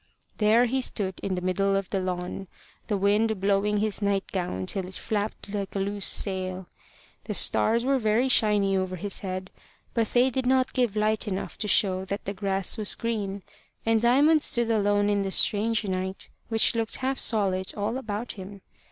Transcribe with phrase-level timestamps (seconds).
[0.39, 2.47] There he stood in the middle of the lawn,
[2.87, 6.65] the wind blowing his night gown till it flapped like a loose sail.
[7.25, 9.51] The stars were very shiny over his head;
[9.93, 13.43] but they did not give light enough to show that the grass was green;
[13.85, 18.61] and Diamond stood alone in the strange night, which looked half solid all about him.